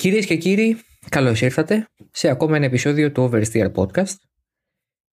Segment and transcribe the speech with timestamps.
[0.00, 0.78] Κυρίες και κύριοι,
[1.08, 4.14] καλώς ήρθατε σε ακόμα ένα επεισόδιο του Oversteer Podcast.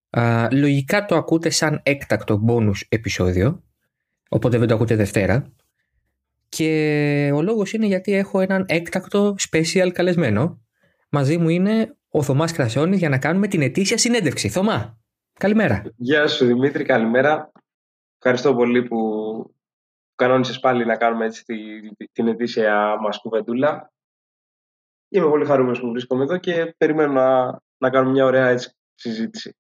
[0.10, 3.64] Α, λογικά το ακούτε σαν έκτακτο bonus επεισόδιο,
[4.30, 5.54] οπότε δεν το ακούτε Δευτέρα.
[6.50, 10.62] Και ο λόγος είναι γιατί έχω έναν έκτακτο special καλεσμένο.
[11.10, 14.50] Μαζί μου είναι ο Θωμάς Κρασόνης για να κάνουμε την ετήσια συνέντευξη.
[14.50, 15.00] Θωμά,
[15.40, 15.84] καλημέρα.
[15.96, 17.52] Γεια σου Δημήτρη, καλημέρα.
[18.18, 18.98] Ευχαριστώ πολύ που
[20.16, 21.44] κανόνισες πάλι να κάνουμε έτσι
[22.12, 23.92] την ετήσια μας κουβεντούλα.
[25.10, 29.56] Είμαι πολύ χαρούμενος που βρίσκομαι εδώ και περιμένω να, να κάνουμε μια ωραία έτσι, συζήτηση.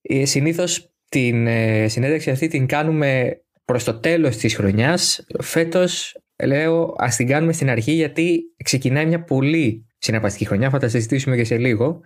[0.00, 5.26] Ε, συνήθως την ε, συνέντευξη αυτή την κάνουμε προς το τέλος της χρονιάς.
[5.40, 10.70] Φέτος λέω ας την κάνουμε στην αρχή γιατί ξεκινάει μια πολύ συναρπαστική χρονιά.
[10.70, 12.00] Θα τα συζητήσουμε και σε λίγο.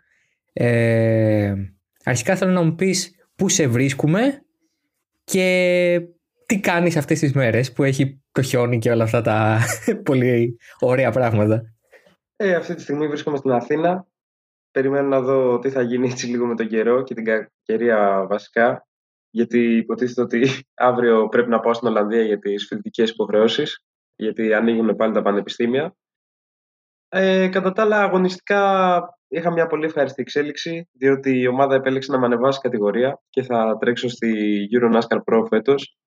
[0.52, 1.54] Ε,
[2.04, 4.42] αρχικά θέλω να μου πεις πού σε βρίσκουμε
[5.24, 6.00] και
[6.46, 9.60] τι κάνεις αυτές τις μέρες που έχει το χιόνι και όλα αυτά τα
[10.08, 11.62] πολύ ωραία πράγματα.
[12.42, 14.06] Ε, αυτή τη στιγμή βρίσκομαι στην Αθήνα.
[14.70, 18.86] Περιμένω να δω τι θα γίνει έτσι λίγο με τον καιρό και την κακερία βασικά.
[19.30, 20.48] Γιατί υποτίθεται ότι
[20.88, 23.84] αύριο πρέπει να πάω στην Ολλανδία για τις φοιτητικές υποχρεώσεις.
[24.16, 25.96] Γιατί ανοίγουν πάλι τα πανεπιστήμια.
[27.08, 32.18] Ε, κατά τα άλλα, αγωνιστικά είχα μια πολύ ευχαριστή εξέλιξη, διότι η ομάδα επέλεξε να
[32.18, 35.98] με ανεβάσει κατηγορία και θα τρέξω στη Euro NASCAR Pro φέτος,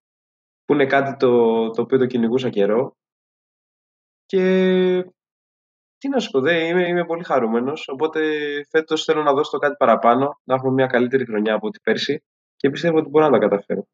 [0.65, 2.97] που είναι κάτι το, το οποίο το κυνηγούσα καιρό.
[4.25, 5.13] Και
[6.03, 7.87] τι να σου πω, δε, είμαι, είμαι πολύ χαρούμενος.
[7.87, 8.19] Οπότε
[8.69, 12.23] φέτος θέλω να δώσω το κάτι παραπάνω, να έχουμε μια καλύτερη χρονιά από ό,τι πέρσι
[12.55, 13.87] και πιστεύω ότι μπορώ να τα καταφέρω.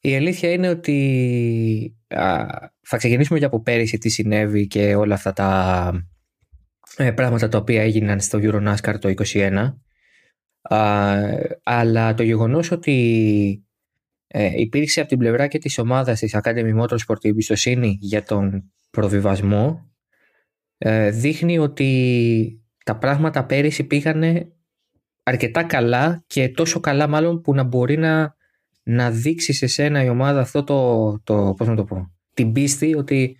[0.00, 2.44] Η αλήθεια είναι ότι α,
[2.80, 5.90] θα ξεκινήσουμε και από πέρυσι τι συνέβη και όλα αυτά τα
[6.96, 9.74] ε, πράγματα τα οποία έγιναν στο NASCAR το 2021.
[11.62, 13.66] αλλά το γεγονός ότι
[14.26, 18.72] ε, υπήρξε από την πλευρά και της ομάδας της Academy Motorsport η εμπιστοσύνη για τον
[18.90, 19.93] προβιβασμό ε,
[21.10, 24.48] δείχνει ότι τα πράγματα πέρυσι πήγανε
[25.22, 28.34] αρκετά καλά και τόσο καλά μάλλον που να μπορεί να,
[28.82, 32.94] να δείξει σε σένα η ομάδα αυτό το, το πώς να το πω, την πίστη
[32.94, 33.36] ότι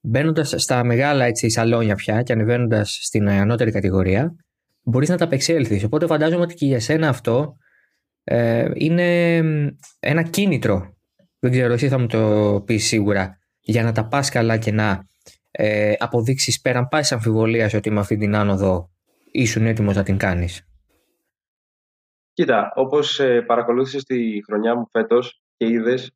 [0.00, 4.34] μπαίνοντας στα μεγάλα έτσι, σαλόνια πια και ανεβαίνοντας στην ανώτερη κατηγορία,
[4.82, 5.84] μπορείς να τα απεξέλθεις.
[5.84, 7.56] Οπότε φαντάζομαι ότι και για σένα αυτό
[8.24, 9.36] ε, είναι
[10.00, 10.94] ένα κίνητρο.
[11.38, 13.38] Δεν ξέρω, εσύ θα μου το πεις σίγουρα.
[13.60, 15.04] Για να τα πας καλά και να
[15.58, 18.90] ε, αποδείξεις πέραν πάση αμφιβολία ότι με αυτή την άνοδο
[19.30, 20.68] ήσουν έτοιμος να την κάνεις.
[22.32, 26.12] Κοίτα, όπως ε, παρακολούθησες τη χρονιά μου φέτος και είδες,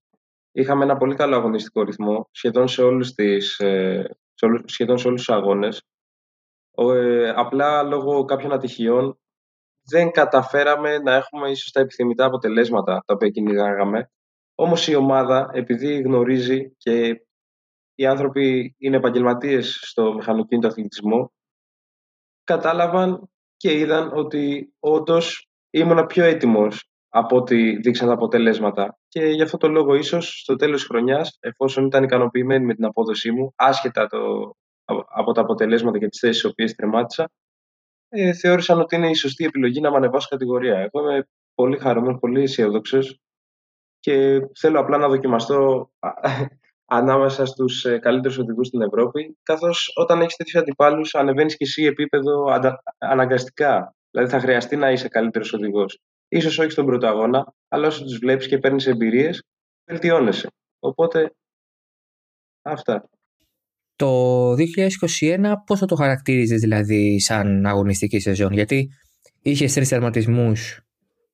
[0.53, 5.09] είχαμε ένα πολύ καλό αγωνιστικό ρυθμό σχεδόν σε όλους, τις, ε, σε όλους, σχεδόν σε
[5.09, 5.83] όλους τους αγώνες.
[6.77, 9.19] Ε, απλά λόγω κάποιων ατυχιών
[9.83, 14.11] δεν καταφέραμε να έχουμε ίσως τα επιθυμητά αποτελέσματα τα οποία κυνηγάγαμε.
[14.55, 17.25] Όμως η ομάδα, επειδή γνωρίζει και
[18.01, 21.33] οι άνθρωποι είναι επαγγελματίες στο μηχανοκίνητο αθλητισμό,
[22.45, 28.99] κατάλαβαν και είδαν ότι όντως ήμουν πιο έτοιμος από ό,τι δείξαν τα αποτελέσματα.
[29.09, 32.85] Και γι' αυτό το λόγο, ίσως στο τέλος της χρονιάς, εφόσον ήταν ικανοποιημένοι με την
[32.85, 34.53] απόδοσή μου, άσχετα το,
[35.15, 37.31] από τα αποτελέσματα και τις θέσεις στις οποίες τρεμάτισα,
[38.09, 40.79] ε, θεώρησαν ότι είναι η σωστή επιλογή να με ανεβάσω κατηγορία.
[40.79, 43.21] Εγώ είμαι πολύ χαρούμενος, πολύ αισιόδοξος
[44.01, 45.91] και θέλω απλά να δοκιμαστώ
[46.91, 49.37] ανάμεσα στους ε, καλύτερους οδηγούς στην Ευρώπη.
[49.43, 52.45] Καθώς όταν έχεις τέτοιους αντιπάλους, ανεβαίνεις και εσύ επίπεδο
[52.99, 53.95] αναγκαστικά.
[54.11, 55.99] Δηλαδή θα χρειαστεί να είσαι καλύτερος οδηγός.
[56.29, 59.43] Ίσως όχι στον πρώτο αγώνα, αλλά όσο τους βλέπεις και παίρνεις εμπειρίες,
[59.91, 60.49] βελτιώνεσαι.
[60.79, 61.35] Οπότε,
[62.63, 63.09] αυτά.
[63.97, 68.89] Το 2021 πώς θα το χαρακτήριζες δηλαδή σαν αγωνιστική σεζόν, γιατί
[69.43, 70.81] είχες τρεις τερματισμούς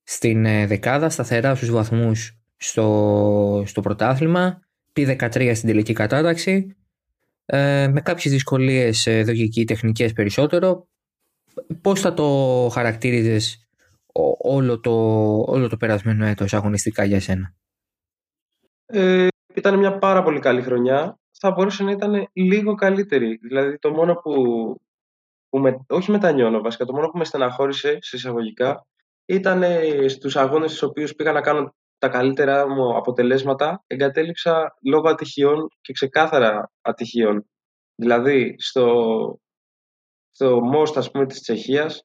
[0.03, 4.66] στην ε, δεκάδα, σταθερά στους βαθμούς στο, στο πρωτάθλημα,
[4.97, 6.77] P13 στην τελική κατάταξη,
[7.47, 10.89] ε, με κάποιες δυσκολίες ε, δογική τεχνικές περισσότερο.
[11.81, 13.69] Πώς θα το χαρακτήριζες
[14.39, 14.93] όλο το,
[15.47, 17.55] όλο το περασμένο έτος αγωνιστικά για σένα;
[18.87, 21.19] Ε, ήταν μια πάρα πολύ καλή χρονιά.
[21.39, 23.37] Θα μπορούσε να ήταν λίγο καλύτερη.
[23.43, 24.33] Δηλαδή το μόνο που,
[25.49, 28.87] που με, όχι μετανιώνω βασικά, το μόνο που με στεναχώρησε σε εισαγωγικά
[29.27, 29.63] ήταν
[30.07, 31.75] στους αγώνες στους οποίους πήγα να κάνω
[32.07, 37.47] τα καλύτερα μου αποτελέσματα εγκατέλειψα λόγω ατυχιών και ξεκάθαρα ατυχιών.
[37.95, 38.87] Δηλαδή στο,
[40.31, 42.05] στο Most ας πούμε της Τσεχίας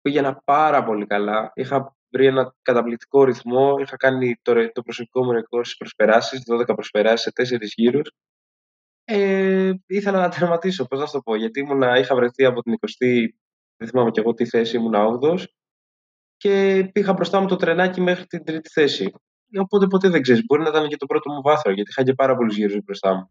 [0.00, 1.50] πήγαινα πάρα πολύ καλά.
[1.54, 3.76] Είχα βρει ένα καταπληκτικό ρυθμό.
[3.78, 8.10] Είχα κάνει το, το προσωπικό μου ρεκόρ στις προσπεράσεις, 12 προσπεράσεις σε 4 γύρους.
[9.04, 13.26] Ε, ήθελα να τερματίσω, πώς να το πω, γιατί ήμουνα, είχα βρεθεί από την 20η,
[13.76, 15.44] δεν θυμάμαι και εγώ τι θέση, ήμουνα 8
[16.36, 19.12] και πήγα μπροστά μου το τρενάκι μέχρι την τρίτη θέση.
[19.58, 20.44] Οπότε ποτέ δεν ξέρεις.
[20.44, 23.14] Μπορεί να ήταν και το πρώτο μου βάθρο, γιατί είχα και πάρα πολλούς γύρους μπροστά
[23.14, 23.30] μου.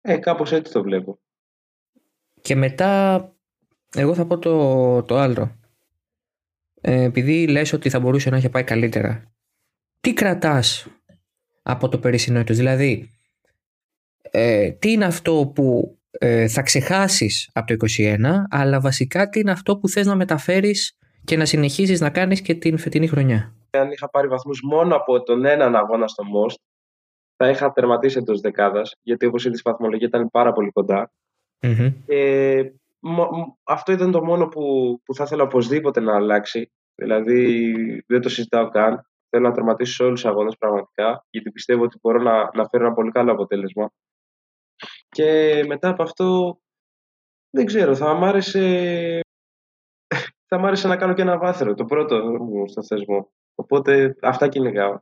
[0.00, 1.18] Ε, κάπως έτσι το βλέπω.
[2.40, 3.22] Και μετά,
[3.94, 5.58] εγώ θα πω το, το άλλο.
[6.80, 9.32] Ε, επειδή λες ότι θα μπορούσε να έχει πάει καλύτερα.
[10.00, 10.86] Τι κρατάς
[11.62, 13.10] από το περσινό έτος, δηλαδή
[14.20, 19.50] ε, τι είναι αυτό που ε, θα ξεχάσεις από το 21 αλλά βασικά τι είναι
[19.50, 23.54] αυτό που θες να μεταφέρεις και να συνεχίσεις να κάνεις και την φετινή χρονιά.
[23.70, 26.58] Αν είχα πάρει βαθμούς μόνο από τον έναν αγώνα στο Most
[27.36, 30.72] θα είχα τερματίσει εντός δεκάδας, γιατί όπως είδε η βαθμολογία ήταν πάρα πολύ
[33.64, 36.72] αυτό ήταν το μόνο που, που θα ήθελα οπωσδήποτε να αλλάξει.
[36.94, 37.64] Δηλαδή
[38.06, 39.04] δεν το συζητάω καν.
[39.28, 42.84] Θέλω να τερματίσω σε όλους τους αγώνες πραγματικά, γιατί πιστεύω ότι μπορώ να, να φέρω
[42.84, 43.90] ένα πολύ καλό αποτέλεσμα.
[45.08, 46.58] Και μετά από αυτό,
[47.50, 49.20] δεν ξέρω, θα μ' άρεσε,
[50.50, 53.32] θα μ άρεσε να κάνω και ένα βάθρο, το πρώτο μου στο θεσμό.
[53.54, 55.00] Οπότε αυτά κυνηγάω.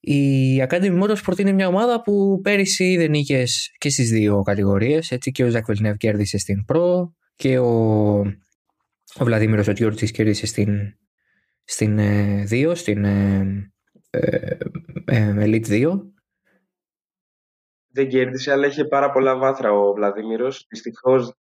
[0.00, 5.10] Η Academy Motorsport είναι μια ομάδα που πέρυσι δεν είχες και στις δύο κατηγορίες.
[5.10, 7.72] Έτσι και ο Ζακ Βελνεύ κέρδισε στην Pro και ο,
[9.18, 10.98] ο Βλαδίμηρος ο κέρδισε στην,
[11.64, 13.72] στην 2, ε, στην ε,
[14.10, 14.56] ε,
[15.04, 16.00] ε, Elite 2.
[17.88, 20.66] Δεν κέρδισε, αλλά είχε πάρα πολλά βάθρα ο Βλαδίμηρος.
[20.68, 21.34] Δυστυχώς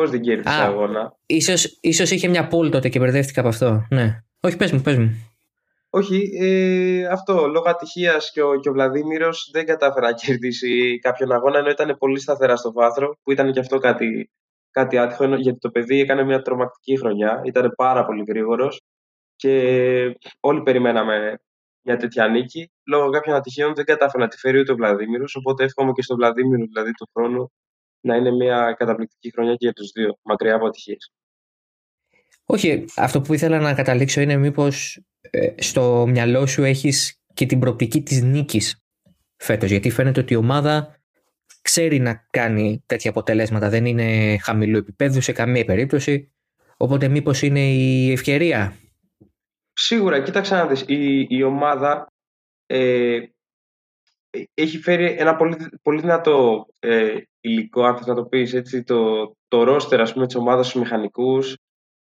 [0.00, 1.16] δυστυχώς δεν κέρδισε Α, αγώνα.
[1.26, 3.86] Ίσως, ίσως είχε μια πόλη τότε και μπερδεύτηκα από αυτό.
[3.90, 4.22] Ναι.
[4.40, 5.32] Όχι, πες μου, πες μου.
[5.90, 7.46] Όχι, ε, αυτό.
[7.46, 11.96] Λόγω ατυχίας και ο, και ο Βλαδίμηρος δεν κατάφερε να κερδίσει κάποιον αγώνα, ενώ ήταν
[11.98, 14.30] πολύ σταθερά στο βάθρο, που ήταν και αυτό κάτι,
[14.70, 17.40] κάτι άτυχο, γιατί το παιδί έκανε μια τρομακτική χρονιά.
[17.44, 18.80] Ήταν πάρα πολύ γρήγορος
[19.36, 19.52] και
[20.40, 21.40] όλοι περιμέναμε
[21.82, 22.70] μια τέτοια νίκη.
[22.86, 25.36] Λόγω κάποιων ατυχίων δεν κατάφερε να τη φέρει ούτε ο Βλαδίμηρος.
[25.36, 27.50] Οπότε εύχομαι και στον Βλαδίμηρο δηλαδή του χρόνου
[28.08, 31.12] να είναι μια καταπληκτική χρονιά και για τους δύο, μακριά από ατυχίες.
[32.44, 37.58] Όχι, αυτό που ήθελα να καταλήξω είναι μήπως ε, στο μυαλό σου έχεις και την
[37.58, 38.82] προοπτική της νίκης
[39.36, 41.00] φέτος, γιατί φαίνεται ότι η ομάδα
[41.62, 46.32] ξέρει να κάνει τέτοια αποτελέσματα, δεν είναι χαμηλού επίπεδου σε καμία περίπτωση,
[46.76, 48.76] οπότε μήπως είναι η ευκαιρία;
[49.80, 52.12] Σίγουρα, κοίταξε να δεις, η, η ομάδα
[52.66, 53.20] ε,
[54.54, 57.16] έχει φέρει ένα πολύ, πολύ δυνατό ε,
[57.50, 60.80] υλικό, αν θες να το πεις, έτσι, το, το ρόστερ ας πούμε, της ομάδας στους
[60.80, 61.56] μηχανικούς,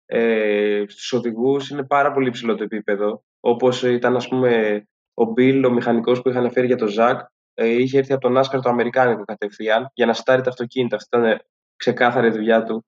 [0.06, 3.24] ε, στους οδηγούς είναι πάρα πολύ ψηλό το επίπεδο.
[3.40, 4.84] Όπως ήταν ας πούμε
[5.14, 7.20] ο Μπιλ, ο μηχανικός που είχαν φέρει για το Ζακ,
[7.54, 10.96] ε, είχε έρθει από τον Άσκαρ το Αμερικάνικο κατευθείαν για να στάρει τα αυτοκίνητα.
[10.96, 11.42] Αυτή ήταν
[11.76, 12.86] ξεκάθαρη δουλειά του.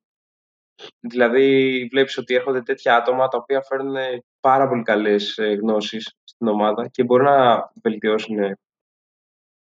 [1.00, 3.96] Δηλαδή βλέπεις ότι έρχονται τέτοια άτομα τα οποία φέρνουν
[4.40, 8.58] πάρα πολύ καλές ε, γνώσεις στην ομάδα και μπορούν να βελτιώσουν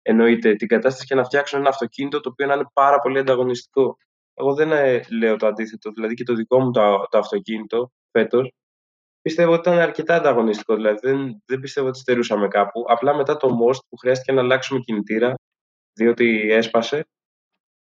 [0.06, 3.97] εννοείται την κατάσταση και να φτιάξουν ένα αυτοκίνητο το οποίο να είναι πάρα πολύ ανταγωνιστικό.
[4.35, 5.91] Εγώ δεν ε, λέω το αντίθετο.
[5.91, 8.53] Δηλαδή και το δικό μου το, το αυτοκίνητο φέτος
[9.26, 10.75] πιστεύω ότι ήταν αρκετά ανταγωνιστικό.
[10.75, 12.85] Δηλαδή δεν, δεν πιστεύω ότι στερούσαμε κάπου.
[12.88, 15.35] Απλά μετά το Most που χρειάστηκε να αλλάξουμε κινητήρα,
[15.93, 17.06] διότι έσπασε,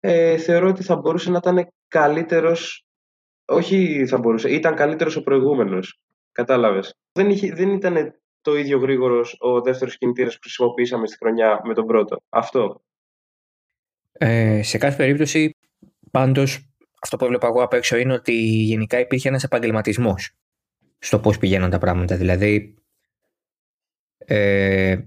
[0.00, 2.84] ε, θεωρώ ότι θα μπορούσε να ήταν καλύτερος.
[3.44, 6.00] Όχι θα μπορούσε, ήταν καλύτερος ο προηγούμενος.
[6.32, 6.94] Κατάλαβες.
[7.12, 11.86] Δεν, δεν ήταν το ίδιο γρήγορος ο δεύτερος κινητήρας που χρησιμοποιήσαμε στη χρονιά με τον
[11.86, 12.16] πρώτο.
[12.28, 12.82] Αυτό.
[14.12, 15.56] Ε, σε κάθε περίπτωση
[16.10, 16.68] Πάντως,
[17.02, 20.36] αυτό που έβλεπα εγώ απ' έξω είναι ότι γενικά υπήρχε ένας επαγγελματισμός
[20.98, 22.16] στο πώς πηγαίναν τα πράγματα.
[22.16, 22.74] Δηλαδή,
[24.18, 24.98] ε,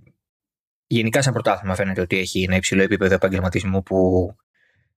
[0.87, 4.29] γενικά σαν πρωτάθλημα φαίνεται ότι έχει ένα υψηλό επίπεδο επαγγελματισμού που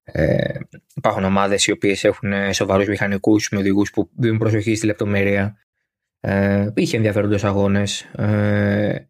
[0.05, 0.59] ε,
[0.95, 5.59] υπάρχουν ομάδες οι οποίες έχουν σοβαρούς μηχανικούς με οδηγούς που δίνουν προσοχή στη λεπτομέρεια.
[6.27, 8.01] Ε, είχε ενδιαφέροντες αγώνες.
[8.03, 9.09] Ε,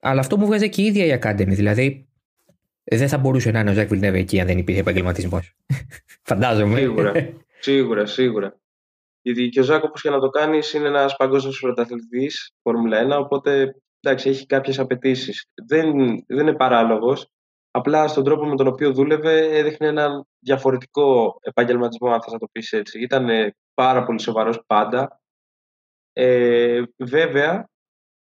[0.00, 1.54] αλλά αυτό μου βγάζει και η ίδια η Academy.
[1.54, 2.08] Δηλαδή,
[2.84, 5.54] δεν θα μπορούσε να είναι ο Ζακ Βιλνέβε εκεί αν δεν υπήρχε επαγγελματισμός.
[6.28, 6.78] Φαντάζομαι.
[6.78, 7.12] Σίγουρα,
[7.58, 8.60] σίγουρα, σίγουρα.
[9.22, 13.20] Γιατί και ο Ζακ, όπως και να το κάνεις, είναι ένας παγκόσμιος πρωταθλητής Φόρμουλα 1,
[13.20, 15.46] οπότε εντάξει, έχει κάποιες απαιτήσεις.
[15.66, 15.92] Δεν,
[16.26, 17.28] δεν είναι παράλογος.
[17.70, 22.72] Απλά στον τρόπο με τον οποίο δούλευε έδειχνε έναν διαφορετικό επαγγελματισμό, αν θα το πεις
[22.72, 23.00] έτσι.
[23.00, 25.18] Ήταν πάρα πολύ σοβαρός πάντα.
[26.16, 27.68] Ε, βέβαια,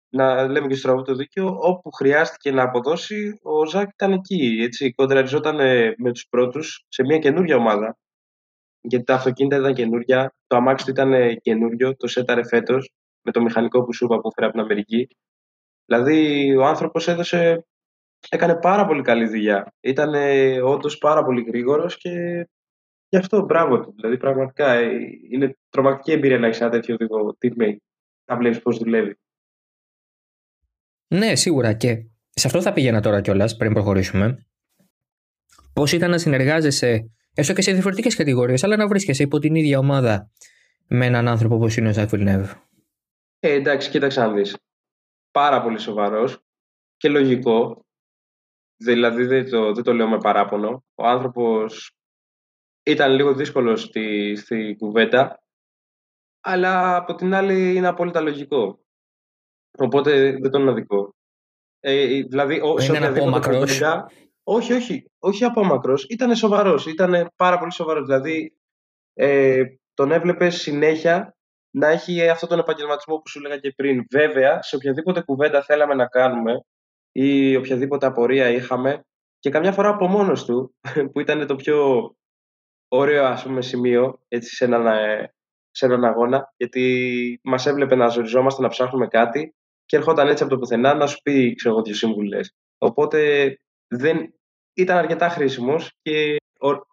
[0.09, 4.59] να λέμε και στο το δίκαιο, όπου χρειάστηκε να αποδώσει, ο Ζακ ήταν εκεί.
[4.61, 5.55] Έτσι, κοντραριζόταν
[5.97, 7.97] με τους πρώτους σε μια καινούργια ομάδα.
[8.81, 13.41] Γιατί τα αυτοκίνητα ήταν καινούργια, το αμάξι του ήταν καινούριο, το σέταρε φέτος με το
[13.41, 15.07] μηχανικό που σου είπα που φέρει από την Αμερική.
[15.85, 17.65] Δηλαδή, ο άνθρωπος έδωσε.
[18.29, 19.73] Έκανε πάρα πολύ καλή δουλειά.
[19.79, 20.13] Ήταν
[20.63, 22.09] όντως πάρα πολύ γρήγορος και
[23.11, 23.93] γι' αυτό μπράβο του.
[23.95, 24.89] Δηλαδή, πραγματικά ε,
[25.31, 27.75] είναι τρομακτική εμπειρία να έχεις ένα τέτοιο οδηγό teammate.
[28.25, 29.19] Να βλέπεις πώς δουλεύει.
[31.07, 34.45] Ναι, σίγουρα και σε αυτό θα πήγαινα τώρα κιόλας πριν προχωρήσουμε.
[35.73, 39.79] Πώς ήταν να συνεργάζεσαι, έστω και σε διαφορετικές κατηγορίες, αλλά να βρίσκεσαι υπό την ίδια
[39.79, 40.31] ομάδα
[40.87, 42.49] με έναν άνθρωπο όπως είναι ο Ζακ Βιλνεύ.
[43.39, 44.57] Ε, εντάξει, κοίταξε να δεις.
[45.31, 46.43] Πάρα πολύ σοβαρός
[46.97, 47.85] και λογικό.
[48.77, 50.83] Δηλαδή δεν το, δεν το λέω με παράπονο.
[50.95, 51.95] Ο άνθρωπος
[52.83, 55.43] ήταν λίγο δύσκολο στη, στη κουβέντα,
[56.41, 58.79] αλλά από την άλλη είναι απόλυτα λογικό.
[59.77, 61.15] Οπότε δεν τον αδικό.
[61.79, 63.81] Ε, δηλαδή, ο, είναι απόμακρος.
[64.43, 66.05] Όχι, όχι, όχι απόμακρος.
[66.09, 66.85] Ήταν σοβαρός.
[66.85, 68.05] Ήταν πάρα πολύ σοβαρός.
[68.05, 68.55] Δηλαδή,
[69.13, 71.35] ε, τον έβλεπε συνέχεια
[71.75, 74.05] να έχει αυτόν τον επαγγελματισμό που σου έλεγα και πριν.
[74.11, 76.65] Βέβαια, σε οποιαδήποτε κουβέντα θέλαμε να κάνουμε
[77.11, 79.05] ή οποιαδήποτε απορία είχαμε
[79.39, 80.75] και καμιά φορά από μόνος του,
[81.11, 82.09] που ήταν το πιο
[82.93, 85.33] ωραίο ας πούμε, σημείο έτσι, σε, έναν, ε,
[85.71, 89.55] σε έναν αγώνα, γιατί μας έβλεπε να ζοριζόμαστε, να ψάχνουμε κάτι
[89.85, 92.55] και έρχονταν έτσι από το πουθενά να σου πει ξέρω εγώ, δύο σύμβουλες.
[92.77, 93.57] Οπότε
[93.87, 94.33] δεν,
[94.73, 96.35] ήταν αρκετά χρήσιμος και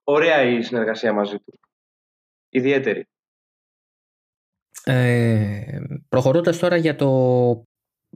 [0.04, 1.58] ωραία η συνεργασία μαζί του.
[2.48, 3.06] Ιδιαίτερη.
[4.84, 5.78] Ε,
[6.08, 7.08] προχωρώντας τώρα για, το,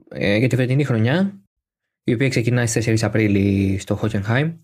[0.07, 1.41] ε, για τη φετινή χρονιά,
[2.03, 4.57] η οποία ξεκινάει στις 4 Απρίλη στο Χόκενχάιμ,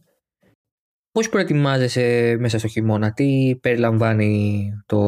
[1.12, 5.00] πώς προετοιμάζεσαι μέσα στο χειμώνα, τι περιλαμβάνει το,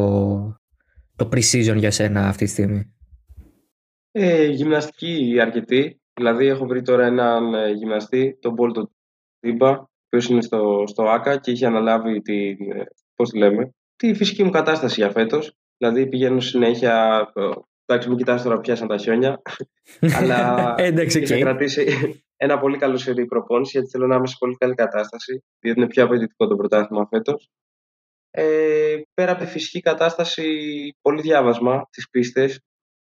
[1.16, 2.94] το pre-season για σένα αυτή τη στιγμή;
[4.12, 8.92] Ε, γυμναστική αρκετή, δηλαδή έχω βρει τώρα έναν ε, γυμναστή, τον Μπόλτο
[9.40, 12.84] Τίμπα, ο οποίος είναι στο, στο ΆΚΑ και είχε αναλάβει τη, ε,
[13.16, 15.56] πώς τη λέμε, τη φυσική μου κατάσταση για φέτος.
[15.78, 17.28] Δηλαδή πηγαίνω συνέχεια.
[17.86, 19.42] Εντάξει, μην κοιτάς τώρα πιάσαν τα χιόνια.
[20.18, 21.86] αλλά Εντάξει, θα κρατήσει
[22.44, 25.44] ένα πολύ καλό σερή προπόνηση γιατί θέλω να είμαι σε πολύ καλή κατάσταση.
[25.60, 27.50] Διότι είναι πιο απαιτητικό το πρωτάθλημα φέτος.
[28.32, 30.46] Ε, πέρα από τη φυσική κατάσταση,
[31.02, 32.60] πολύ διάβασμα τις πίστες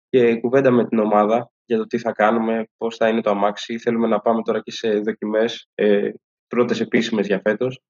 [0.08, 3.78] και κουβέντα με την ομάδα για το τι θα κάνουμε, πώς θα είναι το αμάξι.
[3.78, 6.10] Θέλουμε να πάμε τώρα και σε δοκιμές, ε,
[6.46, 7.80] πρώτες επίσημες για φέτος.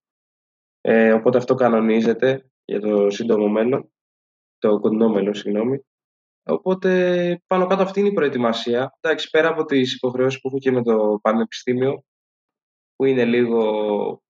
[0.80, 3.92] Ε, οπότε αυτό κανονίζεται για το σύντομο μέλλον,
[4.58, 5.80] το κοντινό μέλλον, συγγνώμη.
[6.48, 8.98] Οπότε πάνω κάτω αυτή είναι η προετοιμασία.
[9.00, 12.04] Εντάξει, πέρα από τις υποχρεώσεις που έχω και με το πανεπιστήμιο,
[12.96, 14.22] που είναι λίγο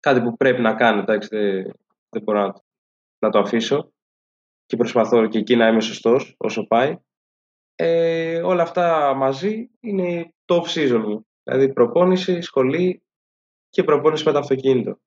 [0.00, 1.72] κάτι που πρέπει να κάνω, εντάξει, δεν,
[2.08, 2.52] δεν μπορώ να,
[3.18, 3.92] να, το αφήσω
[4.66, 6.96] και προσπαθώ και εκεί να είμαι σωστός όσο πάει.
[7.74, 11.26] Ε, όλα αυτά μαζί είναι το off-season μου.
[11.42, 13.02] Δηλαδή προπόνηση, σχολή
[13.68, 14.98] και προπόνηση με το αυτοκίνητο.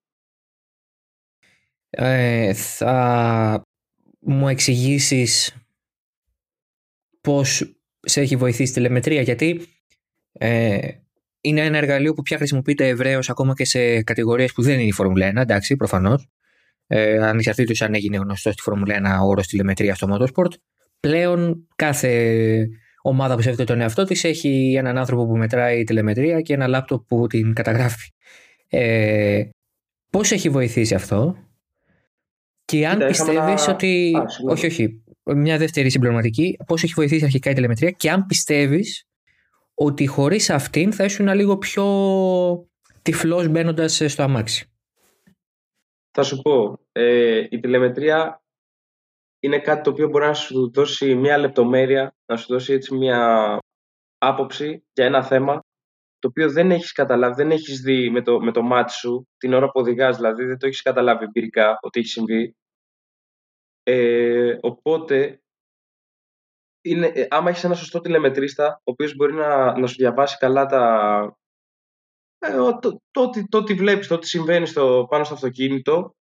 [1.90, 3.62] Ε, θα
[4.18, 5.63] μου εξηγήσεις
[7.24, 9.60] πώς σε έχει βοηθήσει η τηλεμετρία γιατί
[10.32, 10.78] ε,
[11.40, 14.92] είναι ένα εργαλείο που πια χρησιμοποιείται ευρέως ακόμα και σε κατηγορίες που δεν είναι η
[14.92, 16.28] Φόρμουλα 1, εντάξει, προφανώς.
[16.86, 20.52] Ε, ανεξαρτήτως αν έγινε γνωστό στη Φόρμουλα 1 όρος τηλεμετρία στο Motorsport.
[21.00, 22.68] Πλέον κάθε
[23.02, 27.06] ομάδα που σέβεται τον εαυτό της έχει έναν άνθρωπο που μετράει τηλεμετρία και ένα λάπτοπ
[27.06, 28.10] που την καταγράφει.
[28.68, 29.48] Ε,
[30.10, 31.36] πώς έχει βοηθήσει αυτό;
[32.64, 34.12] Και αν πιστεύεις ότι.
[34.48, 35.03] όχι, όχι.
[35.24, 36.56] Μια δεύτερη συμπληρωματική.
[36.66, 39.08] Πώς έχει βοηθήσει αρχικά η τηλεμετρία και αν πιστεύεις
[39.74, 41.84] ότι χωρίς αυτήν θα ήσουν λίγο πιο
[43.02, 44.68] τυφλός μπαίνοντας στο αμάξι.
[46.10, 46.78] Θα σου πω.
[46.92, 48.42] Ε, η τηλεμετρία
[49.40, 53.58] είναι κάτι το οποίο μπορεί να σου δώσει μια λεπτομέρεια, να σου δώσει έτσι μια
[54.18, 55.64] άποψη για ένα θέμα
[56.18, 59.52] το οποίο δεν έχεις καταλάβει, δεν έχεις δει με το, με το μάτι σου την
[59.52, 62.56] ώρα που οδηγάς, δηλαδή δεν το έχεις καταλάβει εμπειρικά ότι έχει συμβεί.
[63.86, 65.42] Ε, οπότε,
[66.80, 70.66] είναι, ε, άμα έχεις ένα σωστό τηλεμετρίστα, ο οποίος μπορεί να, να σου διαβάσει καλά
[70.66, 71.36] τα,
[72.38, 76.14] ε, το, το, το, το, τι βλέπεις, το τι συμβαίνει στο, πάνω στο αυτοκίνητο,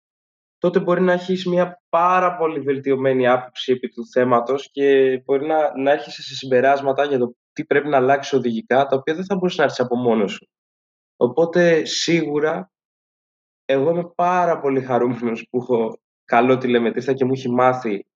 [0.58, 5.78] τότε μπορεί να έχεις μια πάρα πολύ βελτιωμένη άποψη επί του θέματος και μπορεί να,
[5.78, 9.34] να έρχεσαι σε συμπεράσματα για το τι πρέπει να αλλάξει οδηγικά, τα οποία δεν θα
[9.34, 10.48] μπορούσε να έρθεις από μόνος σου.
[11.16, 12.72] Οπότε σίγουρα
[13.64, 16.01] εγώ είμαι πάρα πολύ χαρούμενος που έχω
[16.34, 18.06] καλό τηλεμετρίστα και μου έχει μάθει.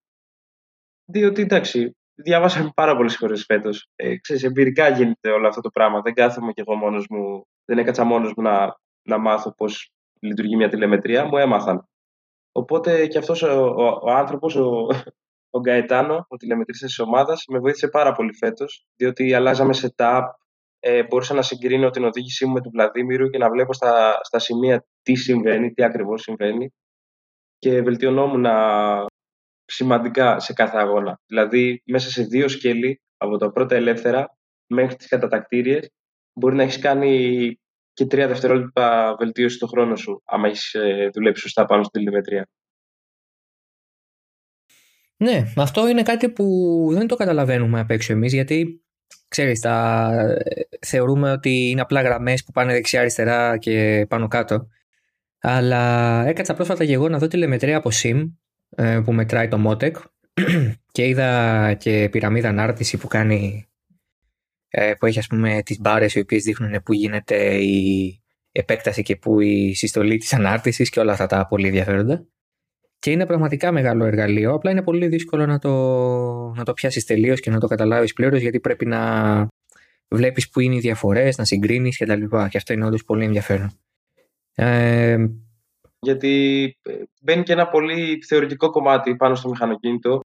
[1.05, 3.89] Διότι εντάξει, διάβασα πάρα πολλές φορές φέτος.
[3.97, 6.01] Ε, ξέρεις, εμπειρικά γίνεται όλο αυτό το πράγμα.
[6.01, 10.57] Δεν κάθομαι κι εγώ μόνος μου, δεν έκατσα μόνος μου να, να μάθω πώς λειτουργεί
[10.57, 11.25] μια τηλεμετρία.
[11.25, 11.89] Μου έμαθαν.
[12.53, 14.87] Οπότε και αυτός ο, ο, ο άνθρωπος, ο,
[15.57, 20.23] ο Γκαετάνο, ο τηλεμετρista της ομάδας, με βοήθησε πάρα πολύ φέτος, διότι αλλάζαμε setup,
[20.79, 24.39] ε, μπορούσα να συγκρίνω την οδήγησή μου με του Βλαδίμηρου και να βλέπω στα, στα
[24.39, 26.73] σημεία τι συμβαίνει, τι ακριβώς συμβαίνει
[27.59, 28.47] και βελτιωνόμουν
[29.65, 31.21] σημαντικά σε κάθε αγώνα.
[31.27, 34.37] Δηλαδή, μέσα σε δύο σκέλη, από τα πρώτα ελεύθερα
[34.67, 35.91] μέχρι τις κατατακτήριες,
[36.33, 37.55] μπορεί να έχεις κάνει
[37.93, 42.49] και τρία δευτερόλεπτα βελτίωση στο χρόνο σου, άμα έχεις ε, δουλέψει σωστά πάνω στην τηλεμετρία.
[45.17, 46.45] Ναι, αυτό είναι κάτι που
[46.93, 48.85] δεν το καταλαβαίνουμε απ' έξω εμείς, γιατί
[49.29, 50.11] ξέρεις, τα...
[50.87, 54.69] θεωρούμε ότι είναι απλά γραμμές που πάνε δεξιά-αριστερά και πάνω κάτω.
[55.41, 58.31] Αλλά έκατσα πρόσφατα και εγώ να δω τηλεμετρία από SIM
[58.69, 59.93] ε, που μετράει το Motec
[60.93, 63.67] και είδα και πυραμίδα ανάρτηση που κάνει
[64.69, 68.21] ε, που έχει ας πούμε τις μπάρες οι οποίες δείχνουν που γίνεται η
[68.53, 72.27] επέκταση και που η συστολή της ανάρτησης και όλα αυτά τα πολύ ενδιαφέροντα.
[72.99, 75.71] Και είναι πραγματικά μεγάλο εργαλείο, απλά είναι πολύ δύσκολο να το,
[76.57, 79.01] να το πιάσεις τελείως και να το καταλάβεις πλήρως γιατί πρέπει να
[80.09, 82.13] βλέπεις που είναι οι διαφορές, να συγκρίνεις κτλ.
[82.13, 83.79] Και, και αυτό είναι όντως πολύ ενδιαφέρον.
[84.59, 85.27] Ε,
[85.99, 90.21] γιατί ε, μπαίνει και ένα πολύ θεωρητικό κομμάτι πάνω στο μηχανοκίνητο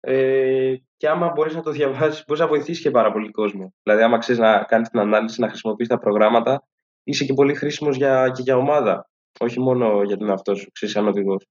[0.00, 3.74] ε, και άμα μπορείς να το διαβάσεις, μπορείς να βοηθήσεις και πάρα πολύ κόσμο.
[3.82, 6.62] Δηλαδή, άμα ξέρεις να κάνεις την ανάλυση, να χρησιμοποιείς τα προγράμματα,
[7.04, 9.10] είσαι και πολύ χρήσιμος για, και για ομάδα.
[9.40, 11.46] Όχι μόνο για τον εαυτό σου, ξέρεις, σαν οδηγός.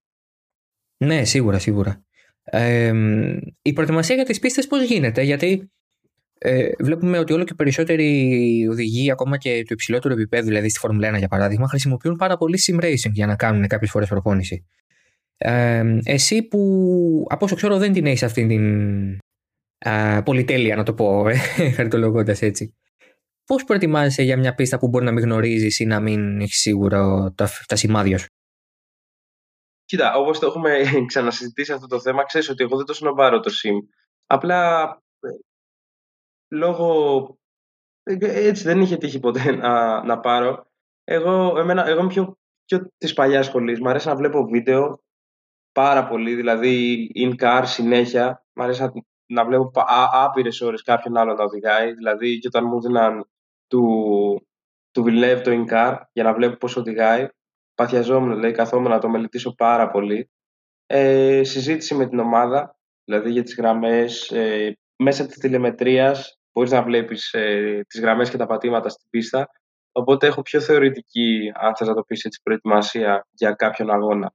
[1.04, 2.04] Ναι, σίγουρα, σίγουρα.
[2.42, 2.92] Ε,
[3.62, 5.70] η προετοιμασία για τις πίστες πώς γίνεται, γιατί
[6.38, 11.14] ε, βλέπουμε ότι όλο και περισσότεροι οδηγοί, ακόμα και του υψηλότερου επίπεδου, δηλαδή στη Φόρμουλα
[11.14, 14.66] 1 για παράδειγμα, χρησιμοποιούν πάρα πολύ sim racing για να κάνουν κάποιες φορές προπόνηση.
[15.36, 19.18] Ε, εσύ που από όσο ξέρω δεν την έχεις αυτή την
[19.78, 21.36] ε, πολυτέλεια, να το πω, ε,
[21.76, 22.76] χαριτολογώντα έτσι.
[23.44, 27.32] Πώς προετοιμάζεσαι για μια πίστα που μπορεί να μην γνωρίζεις ή να μην έχεις σίγουρο
[27.36, 28.26] τα, τα σημάδια σου;
[29.84, 33.50] Κοίτα, όπως το έχουμε ξανασυζητήσει αυτό το θέμα, ξέρεις ότι εγώ δεν το συνομπάρω το
[33.50, 33.88] sim.
[34.26, 34.88] Απλά
[36.48, 37.38] λόγω...
[38.20, 40.66] Έτσι δεν είχε τύχει ποτέ να, να πάρω.
[41.04, 43.80] Εγώ, εμένα, εγώ είμαι πιο, πιο της παλιάς σχολής.
[43.80, 45.00] Μ' αρέσει να βλέπω βίντεο
[45.72, 48.44] πάρα πολύ, δηλαδή in-car συνέχεια.
[48.52, 48.92] Μ' αρέσει να,
[49.26, 49.70] να βλέπω
[50.12, 51.92] άπειρες ώρες κάποιον άλλο να οδηγάει.
[51.92, 53.28] Δηλαδή και όταν μου δίναν
[53.66, 54.46] του,
[54.90, 57.28] του Villeneuve το in-car για να βλέπω πώς οδηγάει,
[57.74, 60.30] παθιαζόμουν, δηλαδή καθόμουν να το μελετήσω πάρα πολύ.
[60.86, 66.82] Ε, συζήτηση με την ομάδα, δηλαδή για τις γραμμές, ε, μέσα της τηλεμετρίας μπορείς να
[66.82, 69.48] βλέπεις ε, τις γραμμές και τα πατήματα στην πίστα.
[69.92, 74.32] Οπότε έχω πιο θεωρητική, αν θες να το πεις έτσι, προετοιμασία για κάποιον αγώνα.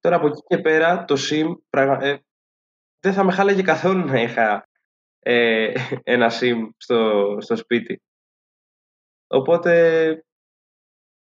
[0.00, 1.54] Τώρα από εκεί και πέρα το SIM
[2.00, 2.16] ε,
[3.00, 4.68] δεν θα με χάλαγε καθόλου να είχα
[5.18, 5.72] ε,
[6.14, 8.02] ένα SIM στο, στο σπίτι.
[9.26, 10.08] Οπότε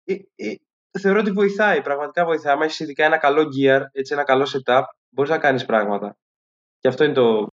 [0.04, 0.54] ε, ε,
[0.98, 2.54] θεωρώ ότι βοηθάει, πραγματικά βοηθάει.
[2.54, 6.16] Αν έχεις ειδικά ένα καλό gear, έτσι, ένα καλό setup, μπορείς να κάνεις πράγματα.
[6.78, 7.46] Και αυτό είναι το,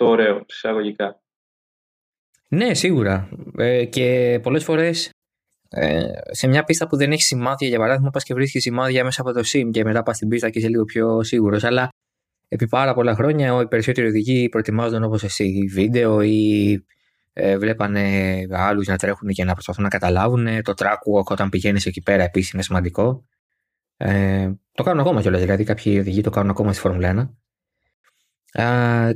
[0.00, 1.20] το ωραίο, εισαγωγικά.
[2.48, 3.28] Ναι, σίγουρα.
[3.56, 5.10] Ε, και πολλές φορές
[5.68, 9.20] ε, σε μια πίστα που δεν έχει σημάδια, για παράδειγμα, πας και βρίσκεις σημάδια μέσα
[9.20, 11.64] από το SIM και μετά πας στην πίστα και είσαι λίγο πιο σίγουρος.
[11.64, 11.88] Αλλά
[12.48, 16.84] επί πάρα πολλά χρόνια οι περισσότεροι οδηγοί προετοιμάζονταν όπως εσύ βίντεο ή
[17.32, 20.62] ε, βλέπανε άλλους να τρέχουν και να προσπαθούν να καταλάβουν.
[20.62, 23.24] Το track walk όταν πηγαίνεις εκεί πέρα επίσης είναι σημαντικό.
[23.96, 27.39] Ε, το κάνουν ακόμα κιόλας, δηλαδή κάποιοι οδηγοί το κάνουν ακόμα στη Φόρμουλα 1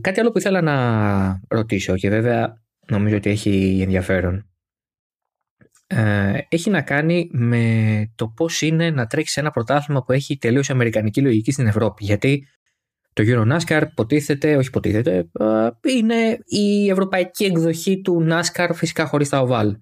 [0.01, 4.49] κάτι άλλο που ήθελα να ρωτήσω και βέβαια νομίζω ότι έχει ενδιαφέρον.
[5.87, 10.71] Ε, έχει να κάνει με το πώς είναι να τρέξεις ένα πρωτάθλημα που έχει τελείως
[10.71, 12.05] αμερικανική λογική στην Ευρώπη.
[12.05, 12.49] Γιατί
[13.13, 15.31] το Euro NASCAR ποτίθεται, όχι ποτίθεται,
[15.83, 19.73] είναι η ευρωπαϊκή εκδοχή του NASCAR φυσικά χωρίς τα oval.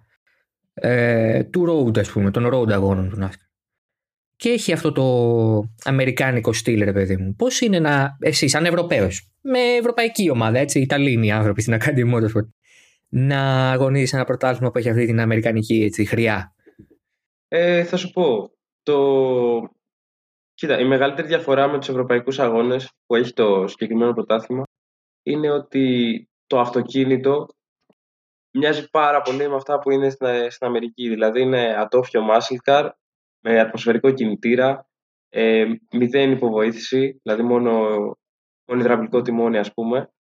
[0.74, 3.51] Ε, του road ας πούμε, των road αγώνων του NASCAR
[4.42, 5.04] και έχει αυτό το
[5.84, 7.34] αμερικάνικο στυλ, ρε παιδί μου.
[7.38, 12.48] Πώς είναι να, εσύ, σαν Ευρωπαίος, με ευρωπαϊκή ομάδα, έτσι, Ιταλίνοι άνθρωποι στην Academy Motorsport,
[13.08, 16.54] να αγωνίζεις ένα πρωτάθλημα που έχει αυτή την αμερικανική έτσι, χρειά;
[17.48, 18.50] Ε, θα σου πω.
[18.82, 18.96] Το...
[20.54, 24.62] Κοίτα, η μεγαλύτερη διαφορά με τους ευρωπαϊκούς αγώνες που έχει το συγκεκριμένο πρωτάθλημα
[25.22, 27.46] είναι ότι το αυτοκίνητο
[28.50, 30.26] μοιάζει πάρα πολύ με αυτά που είναι στην,
[30.60, 31.08] Αμερική.
[31.08, 32.90] Δηλαδή είναι ατόφιο muscle car
[33.42, 34.86] με ατμοσφαιρικό κινητήρα,
[35.28, 37.72] ε, μηδέν υποβοήθηση, δηλαδή μόνο,
[38.66, 40.12] μόνο υδραυλικό τιμόνι ας πούμε.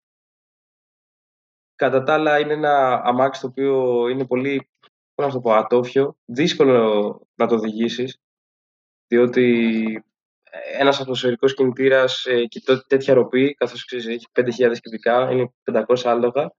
[1.75, 4.69] Κατά τα άλλα είναι ένα αμάξι το οποίο είναι πολύ,
[5.13, 8.17] πώς να το πω, ατόφιο, δύσκολο να το οδηγήσεις,
[9.07, 10.03] διότι
[10.79, 16.51] ένας ατμοσφαιρικός κινητήρας ε, και τέτοια ροπή, καθώς ξέρεις, έχει 5.000 κυβικά, είναι 500 άλογα,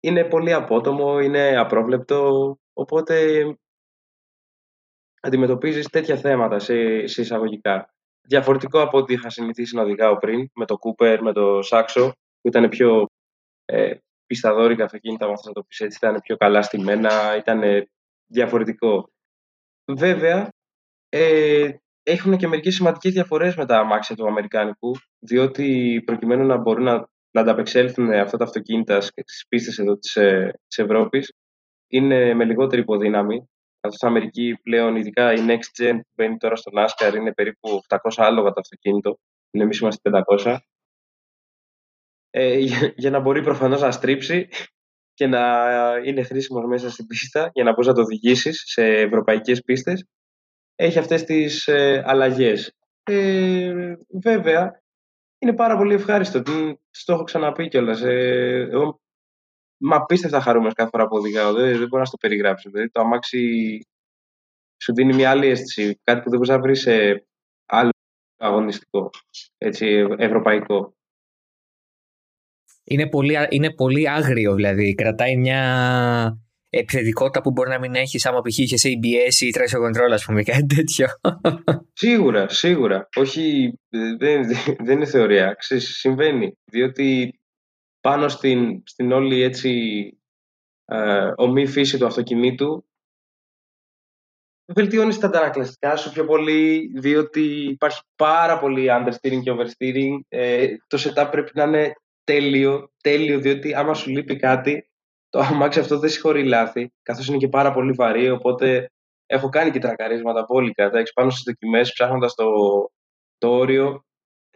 [0.00, 3.44] είναι πολύ απότομο, είναι απρόβλεπτο, οπότε
[5.20, 7.92] αντιμετωπίζεις τέτοια θέματα σε, σε εισαγωγικά.
[8.28, 12.48] Διαφορετικό από ό,τι είχα συνηθίσει να οδηγάω πριν, με το Cooper, με το Saxo, που
[12.48, 13.06] ήταν πιο
[13.64, 13.94] ε,
[14.26, 17.60] πισταδόρικα αυτοκίνητα, αν να το πεις έτσι, ήταν πιο καλά στημένα, ήταν
[18.26, 19.10] διαφορετικό.
[19.92, 20.48] Βέβαια,
[21.08, 21.70] ε,
[22.02, 27.08] έχουν και μερικές σημαντικές διαφορές με τα αμάξια του Αμερικάνικου, διότι προκειμένου να μπορούν να,
[27.30, 31.32] να ανταπεξέλθουν αυτά τα αυτοκίνητα στις πίστες εδώ της, ε, της Ευρώπης,
[31.88, 33.48] είναι με λιγότερη υποδύναμη,
[33.80, 37.80] Καθώς στην Αμερική πλέον, ειδικά η Next Gen που μπαίνει τώρα στο NASCAR, είναι περίπου
[37.88, 39.18] 800 άλογα το αυτοκίνητο.
[39.50, 40.56] Εμείς είμαστε 500.
[42.30, 42.58] Ε,
[42.96, 44.48] για, να μπορεί προφανώς να στρίψει
[45.14, 45.64] και να
[46.04, 50.04] είναι χρήσιμος μέσα στην πίστα για να μπορείς να το οδηγήσεις σε ευρωπαϊκές πίστες.
[50.74, 52.72] Έχει αυτές τις ε, αλλαγές.
[53.02, 54.82] Ε, βέβαια,
[55.38, 56.42] είναι πάρα πολύ ευχάριστο.
[57.04, 58.02] Το έχω ξαναπεί κιόλας.
[58.02, 59.00] Ε, εγώ
[59.78, 61.52] Μα απίστευτα χαρούμενος κάθε φορά που οδηγάω.
[61.52, 62.70] Δεν, δεν μπορώ να το περιγράψω.
[62.70, 63.80] Δηλαδή, το αμάξι
[64.82, 66.00] σου δίνει μια άλλη αίσθηση.
[66.02, 67.26] Κάτι που δεν μπορείς να βρεις σε
[67.66, 67.90] άλλο
[68.36, 69.10] αγωνιστικό,
[69.58, 70.92] έτσι, ευρωπαϊκό.
[72.84, 74.94] Είναι πολύ, είναι πολύ άγριο δηλαδή.
[74.94, 75.62] Κρατάει μια
[76.70, 78.58] επιθετικότητα που μπορεί να μην έχεις άμα π.χ.
[78.58, 81.06] είχες ABS ή traction control, ας πούμε, κάτι τέτοιο.
[81.92, 83.08] Σίγουρα, σίγουρα.
[83.16, 83.72] Όχι,
[84.18, 84.46] δεν,
[84.78, 85.54] δεν είναι θεωρία.
[85.58, 86.52] Ξέρεις, συμβαίνει.
[86.64, 87.37] Διότι
[88.08, 89.72] πάνω στην, στην όλη έτσι
[90.84, 92.88] ε, ομή φύση του αυτοκινήτου
[94.74, 100.18] βελτιώνεις τα αντανακλαστικά σου πιο πολύ, διότι υπάρχει πάρα πολύ understeering και oversteering.
[100.28, 101.92] Ε, το setup πρέπει να είναι
[102.24, 104.90] τέλειο, τέλειο, διότι άμα σου λείπει κάτι,
[105.28, 108.90] το αμάξι αυτό δεν συγχωρεί λάθη, καθώς είναι και πάρα πολύ βαρύ, οπότε
[109.26, 110.84] έχω κάνει και τρακαρίσματα απόλυτα.
[110.84, 112.46] Εντάξει, πάνω στις δοκιμές, ψάχνοντας το,
[113.38, 114.04] το όριο,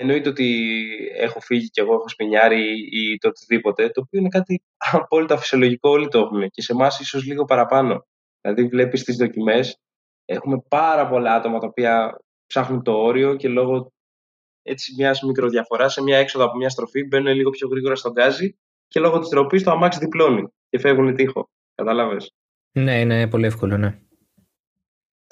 [0.02, 0.78] εννοείται ότι
[1.16, 4.62] έχω φύγει και εγώ έχω σπινιάρει ή το οτιδήποτε, το οποίο είναι κάτι
[4.92, 8.06] απόλυτα φυσιολογικό, όλοι το έχουμε και σε εμάς ίσως λίγο παραπάνω.
[8.40, 9.78] Δηλαδή, βλέπεις τις δοκιμές,
[10.24, 13.92] έχουμε πάρα πολλά άτομα τα οποία ψάχνουν το όριο και λόγω
[14.62, 18.56] έτσι μιας μικροδιαφοράς σε μια έξοδο από μια στροφή μπαίνουν λίγο πιο γρήγορα στον γκάζι
[18.88, 21.50] και λόγω της τροπής το αμάξι διπλώνει και φεύγουν τείχο.
[21.74, 22.34] Κατάλαβες;
[22.72, 23.98] Ναι, είναι πολύ εύκολο, ναι.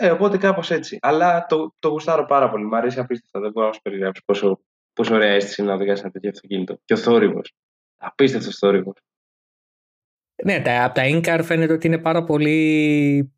[0.03, 0.99] Ε, οπότε κάπως έτσι.
[1.01, 2.65] Αλλά το, το γουστάρω πάρα πολύ.
[2.65, 3.41] Μ' αρέσει απίστευτα.
[3.41, 4.61] Δεν μπορώ να σου περιγράψω πόσο,
[4.93, 6.79] πόσο ωραία αίσθηση είναι να οδηγάς ένα τέτοιο αυτοκίνητο.
[6.85, 7.55] Και ο θόρυβος.
[7.97, 8.95] Απίστευτος θόρυβος.
[10.45, 13.33] Ναι, τα, από τα in φαίνεται ότι είναι πάρα πολύ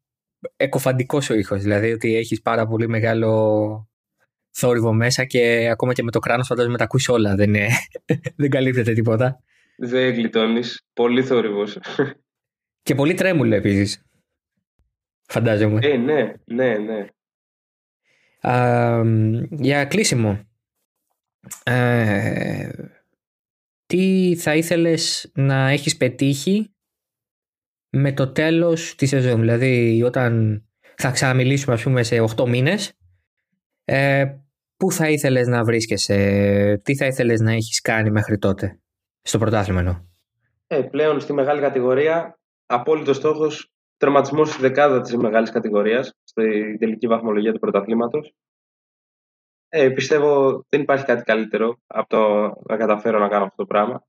[0.56, 1.62] εκοφαντικός ο ήχος.
[1.62, 3.88] Δηλαδή ότι έχεις πάρα πολύ μεγάλο
[4.50, 7.34] θόρυβο μέσα και ακόμα και με το κράνος φαντάζομαι τα ακούσει όλα.
[7.34, 7.68] Δεν, είναι,
[8.36, 9.42] δεν καλύπτεται τίποτα.
[9.76, 10.82] Δεν γλιτώνεις.
[10.92, 11.78] Πολύ θόρυβος.
[12.82, 14.02] Και πολύ τρέμουλο επίσης.
[15.32, 15.78] Φαντάζομαι.
[15.82, 17.06] Ε, ναι, ναι, ναι.
[18.40, 19.02] Α,
[19.50, 20.40] για κλείσιμο.
[21.64, 22.70] Ε,
[23.86, 26.74] τι θα ήθελες να έχεις πετύχει
[27.90, 30.62] με το τέλος της σεζόν; Δηλαδή όταν
[30.96, 32.92] θα ξαναμιλήσουμε ας πούμε σε 8 μήνες
[33.84, 34.24] ε,
[34.76, 38.80] πού θα ήθελες να βρίσκεσαι, τι θα ήθελες να έχεις κάνει μέχρι τότε
[39.22, 40.00] στο πρωτάθλημα εννοώ;
[40.66, 43.71] Ε, πλέον στη μεγάλη κατηγορία απόλυτος στόχος
[44.02, 48.34] τερματισμός στη δεκάδα της μεγάλης κατηγορίας, στην τελική βαθμολογία του πρωταθλήματος.
[49.68, 54.04] Ε, πιστεύω δεν υπάρχει κάτι καλύτερο από το να καταφέρω να κάνω αυτό το πράγμα.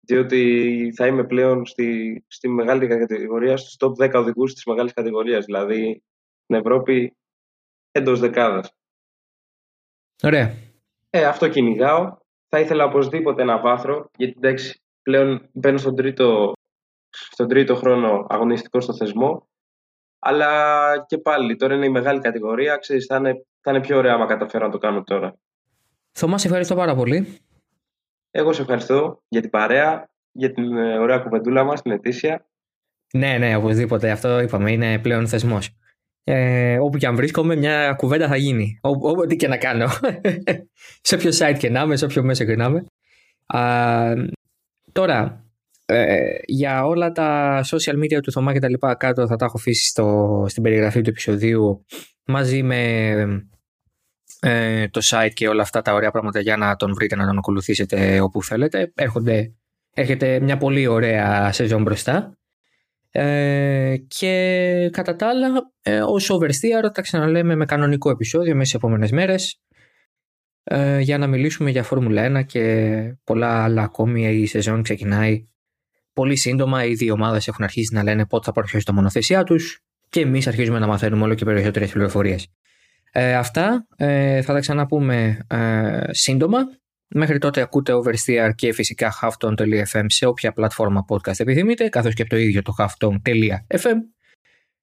[0.00, 5.44] Διότι θα είμαι πλέον στη, στη μεγάλη κατηγορία, στους top 10 οδηγούς της μεγάλης κατηγορίας.
[5.44, 6.02] Δηλαδή
[6.42, 7.16] στην Ευρώπη
[7.92, 8.74] εντός δεκάδας.
[10.22, 10.54] Ωραία.
[11.10, 12.16] Ε, αυτό κυνηγάω.
[12.48, 16.52] Θα ήθελα οπωσδήποτε ένα βάθρο, γιατί εντάξει, πλέον μπαίνω στον τρίτο
[17.12, 19.48] στον τρίτο χρόνο αγωνιστικό στο θεσμό.
[20.18, 22.76] Αλλά και πάλι, τώρα είναι η μεγάλη κατηγορία.
[22.76, 25.36] Ξέρεις, θα, είναι, θα είναι πιο ωραία άμα καταφέρω να το κάνω τώρα.
[26.12, 27.38] Θωμάς, σε ευχαριστώ πάρα πολύ.
[28.30, 32.46] Εγώ σε ευχαριστώ για την παρέα, για την ε, ωραία κουβεντούλα μας, την ετήσια.
[33.12, 34.10] Ναι, ναι, οπωσδήποτε.
[34.10, 35.76] Αυτό είπαμε, είναι πλέον θεσμός.
[36.24, 38.78] Ε, όπου και αν βρίσκομαι, μια κουβέντα θα γίνει.
[38.80, 39.88] Ό,τι και να κάνω.
[41.06, 42.84] σε όποιο site και να είμαι, σε όποιο μέσο και να είμαι.
[44.92, 45.44] τώρα,
[45.86, 49.56] ε, για όλα τα social media του Θωμά και τα λοιπά κάτω θα τα έχω
[49.56, 51.84] αφήσει στο, στην περιγραφή του επεισοδίου
[52.24, 52.80] μαζί με
[54.40, 57.38] ε, το site και όλα αυτά τα ωραία πράγματα για να τον βρείτε να τον
[57.38, 58.92] ακολουθήσετε όπου θέλετε.
[58.94, 59.54] Έρχονται,
[59.94, 62.36] έρχεται μια πολύ ωραία σεζόν μπροστά.
[63.14, 68.74] Ε, και κατά τα άλλα, ε, ως oversteer τα ξαναλέμε με κανονικό επεισόδιο μέσα στις
[68.74, 69.60] επόμενες μέρες
[70.64, 75.46] ε, για να μιλήσουμε για Φόρμουλα 1 και πολλά άλλα ακόμη η σεζόν ξεκινάει
[76.12, 79.80] πολύ σύντομα οι δύο ομάδες έχουν αρχίσει να λένε πότε θα παρουσιάσουν τα μονοθεσιά τους
[80.08, 82.48] και εμείς αρχίζουμε να μαθαίνουμε όλο και περισσότερες πληροφορίες.
[83.12, 86.58] Ε, αυτά ε, θα τα ξαναπούμε ε, σύντομα.
[87.14, 92.36] Μέχρι τότε ακούτε Oversteer και φυσικά halftone.fm σε όποια πλατφόρμα podcast επιθυμείτε, καθώς και το
[92.36, 93.94] ίδιο το halftone.fm.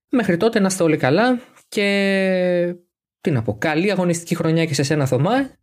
[0.10, 2.76] Μέχρι τότε να είστε όλοι καλά και
[3.22, 5.58] τι να πω, καλή αγωνιστική χρονιά και σε σένα Θωμά.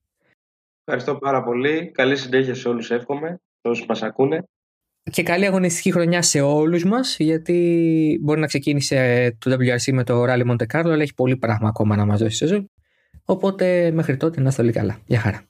[0.84, 1.90] Ευχαριστώ πάρα πολύ.
[1.90, 4.44] Καλή συνέχεια σε όλους εύχομαι, όσους μας ακούνε
[5.10, 10.24] και καλή αγωνιστική χρονιά σε όλους μας γιατί μπορεί να ξεκίνησε το WRC με το
[10.24, 12.70] Rally Monte Carlo αλλά έχει πολύ πράγμα ακόμα να μας δώσει σεζόν
[13.24, 14.98] οπότε μέχρι τότε να είστε όλοι καλά.
[15.06, 15.44] Γεια χαρά.